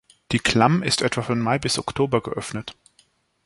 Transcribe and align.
Die 0.31 0.39
Klamm 0.39 0.81
ist 0.81 1.03
etwa 1.03 1.21
von 1.21 1.39
Mai 1.39 1.59
bis 1.59 1.77
Oktober 1.77 2.23
geöffnet. 2.23 2.75